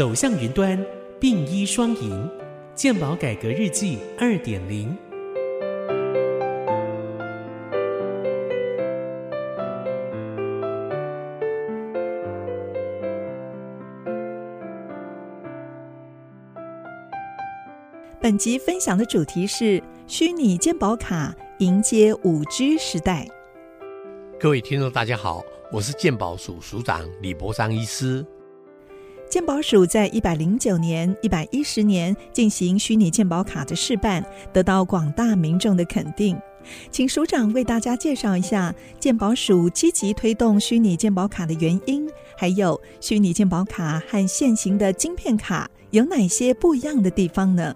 [0.00, 0.82] 走向云端，
[1.20, 2.26] 并医双赢，
[2.74, 4.96] 健保改革日记二点零。
[18.18, 23.28] 本集分享的主题是虚拟健保卡迎接五 G 时代。
[24.40, 28.24] 各位听众，大家好，我是健保署署长李博章医师。
[29.30, 36.36] 鉴宝署在一百零九年、一百一十年进行虚拟鉴宝卡的试办，得到广大民众的肯定。
[36.90, 47.72] 请署长为大家介绍一下鉴宝署积极推动虚拟鉴宝卡的原因，还有虚拟鉴宝卡和现行的晶片卡有哪些不一样的地方呢？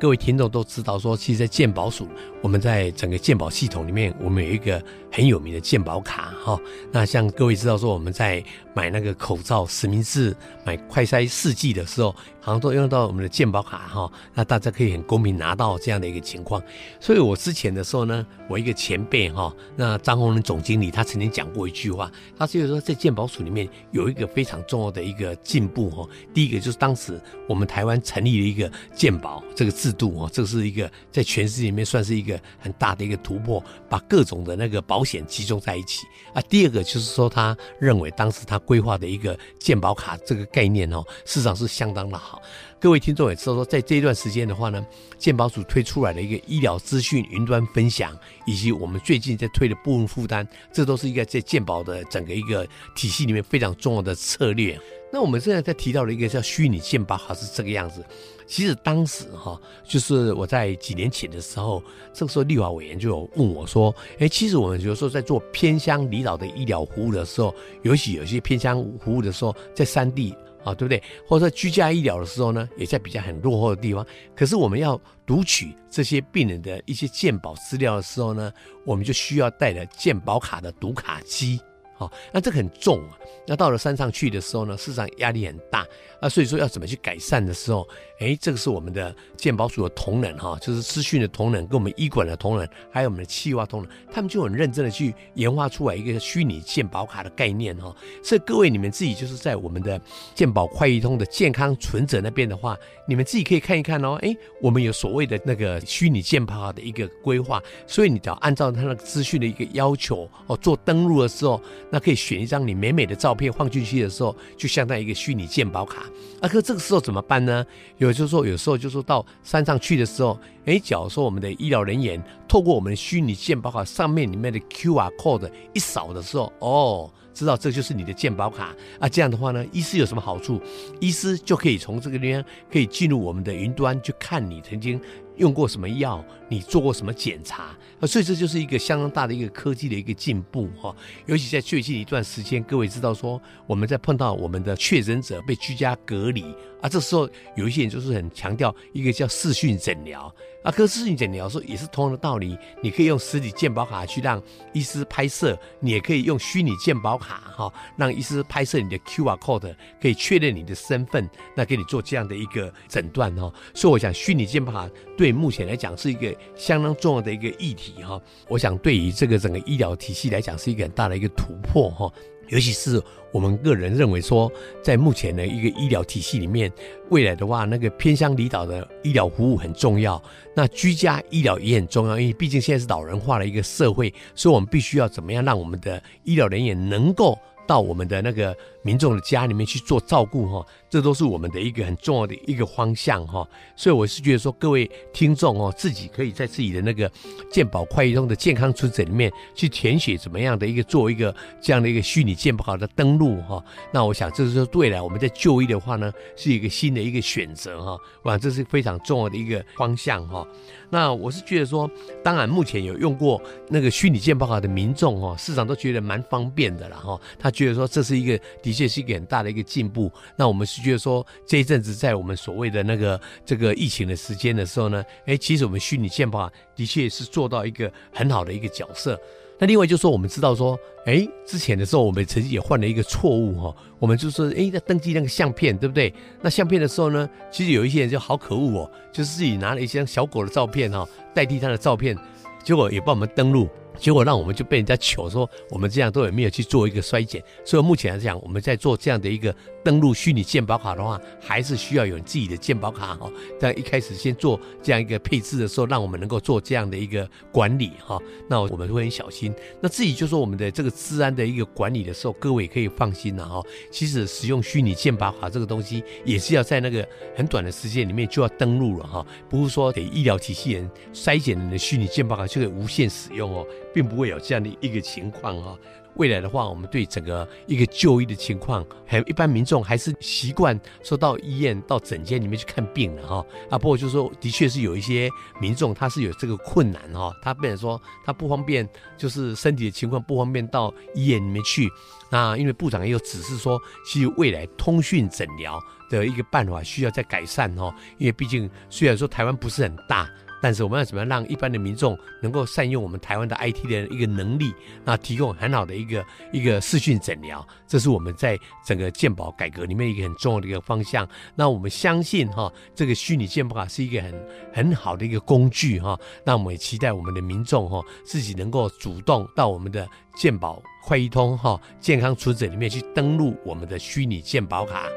[0.00, 2.06] 各位听众都知道，说其实，在鉴宝署，
[2.40, 4.80] 我们在整个鉴宝系统里面，我们有一个
[5.10, 6.56] 很有名的鉴宝卡哈。
[6.92, 8.42] 那像各位知道，说我们在
[8.74, 12.14] 买那个口罩、实名制、买快筛试剂的时候，
[12.48, 14.10] 好像都用到我们的健保卡哈。
[14.32, 16.62] 那大家可以很公平拿到这样的一个情况。
[16.98, 26.08] 所以我之前的时候呢，我一个前辈哈，那张宏仁总经理，他曾经讲过一句话，他就是说，在健保署里面有一个非常重要的一个进步哈。
[26.32, 36.40] 第一个就是当时我们台湾成立了一个健保这个制度哦，这是一个在全世界里面算是一个很大的一个突破，把各种的那个保险集中在一起啊。
[36.48, 42.37] 第二个就是说，他认为当时他规划的一个健保卡这个概念哦，市场是相当的好。
[42.80, 44.84] 各位听众也知道说，在这一段时间的话呢，
[45.18, 54.78] 健保署推出来的一个医疗资讯云端分享，以及我们最近在推的部分负担，这都是一个在健保的整个一个体系里面非常重要的策略。
[55.10, 58.04] 那我们现在在提到的一个叫虚拟健保卡是这个样子。
[58.46, 71.02] 其实当时哈，就是我在几年前的时候，这个时候立法委员就有问我说：“哎，其实我们有时候在做偏乡离岛的医疗服务的时候，尤其有些偏乡服务的时候，在山地啊，对不对？
[71.26, 74.06] 或者说居家医疗的时候呢，也在比较很落后的地方。
[74.34, 78.52] 可是我们要读取这些病人的一些健保资料的时候呢，
[78.84, 81.60] 我们就需要带着健保卡的读卡机。”
[81.98, 83.18] 好，那这个很重啊。
[83.44, 85.84] 那到了山上去的时候呢，市场压力很大
[86.20, 86.28] 啊。
[86.28, 87.86] 所以说要怎么去改善的时候，
[88.20, 97.92] 哎，这个是我们的健保署的同仁哈，就是资讯的同仁，跟我们医管的同仁，还有我们的气化同仁，他们就很认真的去研发出来一个虚拟健保卡的概念哈。
[98.22, 100.00] 所以各位你们自己就是在我们的
[100.36, 102.76] 健保快易通的健康存折那边的话，
[103.08, 104.16] 你们自己可以看一看哦。
[104.22, 104.32] 哎，
[104.62, 111.60] 我们有所谓的那个虚拟健保卡的一个规划，所以你只要按照他那个资讯的一个要求哦，做登录的时候。
[111.90, 116.02] 那可以选一张你美美的照片放进去的时候，就相当于一个虚拟鉴宝卡。
[116.40, 117.64] 啊，可这个时候怎么办呢？
[117.96, 129.08] 有就是说，有时候就说到山上去的时候，哎，假如说我们的医疗人员透过我们的虚拟健保卡上面里面的 QR code 一扫的时候，哦，知道这就是你的健保卡啊。
[129.08, 130.60] 这样的话呢，医师有什么好处？
[130.98, 132.42] 医师就可以从这个地方
[132.72, 135.00] 可以进入我们的云端去看你曾经
[135.36, 137.76] 用过什么药，你做过什么检查。
[138.00, 140.94] 啊，所以这就是一个相当大的一个科技的一个进步哈，
[141.26, 146.44] 尤其在最近一段时间，各位知道说我们在碰到我们的确诊者被居家隔离
[146.80, 150.32] 啊，这时候有一些人就是很强调一个叫视讯诊疗
[150.62, 163.52] 啊，跟视讯诊疗说也是同样的道理，你你可以用实体健保卡去让医师拍摄，你也可以用虚拟健保卡哈，让医师拍摄你的 QR code，可以确认你的身份，那给你做这样的一个诊断哈。
[163.74, 168.02] 所以我想虚拟健保卡对目前来讲是一个相当重要的一个议题。
[168.02, 172.12] 哈，我想对于这个整个医疗体系来讲是一个很大的一个突破哈，
[172.48, 174.50] 尤其是我们个人认为说，
[174.82, 176.72] 在目前的一个医疗体系里面，
[177.10, 180.22] 未来的话，那个偏乡离岛的医疗服务很重要，
[180.54, 188.56] 那居家医疗也很重要，因为毕竟现在是老人化的一个社会，所以我们必须要怎么样让我们的医疗人员能够到我们的那个
[188.88, 190.66] 民众的家里面去做照顾哈。
[190.90, 193.46] 这都是我们的一个很重要的一个方向哈，
[193.76, 197.12] 所以我是觉得说，各位听众哦，自己可以在自己的那个
[197.52, 203.62] 健保快易通的健康存折里面去填写怎么样的一个做一个这样的一个虚拟健保卡的登录哈。
[203.92, 207.98] 那我想，这是说未来我们在就医的话呢，是一个新的一个选择哈。
[208.22, 210.46] 我想这是非常重要的一个方向哈。
[210.88, 211.90] 那我是觉得说，
[212.24, 213.38] 当然目前有用过
[213.68, 217.20] 那个虚拟健保卡的民众哦，市场都觉得蛮方便的了哈。
[217.38, 220.10] 他觉得说这是一个的确是一个很大的一个进步。
[220.34, 220.78] 那我们是。
[220.78, 229.20] 觉得说这一阵子在我们所谓的那个这个疫情的时间的时候呢，哎，其实我们虚拟健保的确是做到一个很好的一个角色。
[229.58, 236.14] 那另外就是说，我们知道说，哎，之前的时候我们曾经也犯了一个错误哈，我们就说，哎，在登记那个相片，对不对？
[236.40, 241.04] 那相片的时候呢，其实有一些人就好可恶哦，就是自己拿了一张小狗的照片哈，
[241.34, 242.16] 代替他的照片，
[242.62, 243.68] 结果也帮我们登录。
[243.98, 249.54] 结果让我们就被人家糗说我们这样都有没有去做一个衰减，所以目前来讲，我们在做这样的一个
[249.84, 253.30] 登录虚拟健保卡的话，还是需要有自己的健保卡哈。
[253.58, 258.18] 在一开始先做这样一个配置的时候，让我们能够做这样的一个管理哈。
[258.48, 259.54] 那我们会很小心。
[259.80, 263.62] 那自己就说我们的这个治安的一个管理的时候，各位可以放心了哈。
[263.90, 273.66] 其实使用虚拟健保卡这个东西，也是要在那个很短的时间里面就要登录了哈，不是说给医疗体系人筛检你的虚拟健保卡就可以无限使用哦。
[273.92, 275.78] 并不会有这样的一个情况哈。
[276.14, 283.44] 未来的话，我们对整个一个就医的情况，还有一般民众还是习惯说到医院到诊间里面去看病的哈。
[283.70, 285.30] 啊，不过就是说，的确是有一些
[285.60, 291.88] 民众他是有这个困难哈，他变成说他不方便，就是身体的情况不方便到医院里面去。
[292.30, 295.80] 那因为部长也有指示说，其实未来通讯诊疗
[296.10, 297.94] 的一个办法需要再改善哈。
[298.18, 300.28] 因为毕竟虽然说台湾不是很大。
[300.60, 304.72] 但是我们要怎么样让一般的民众能够善用我们台湾的 IT 的一个能力，
[305.04, 311.28] 那提供很好的一个一个视讯诊疗，这是我们在整个健保改革里面一个很重要的一个方向。
[311.54, 316.18] 那我们相信哈，这个虚拟健保卡是一个很很好的一个工具哈。
[316.44, 325.08] 那我们也期待我们的民众哈自己能够主动到我们的健保快易通哈健康存诊里面去登录我们的虚拟健保卡。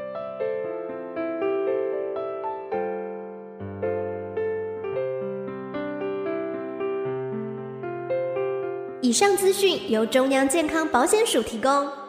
[9.12, 12.01] 以上资讯由中央健康保险署提供。